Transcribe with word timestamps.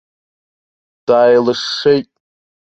Дааилышшеит. 1.05 2.09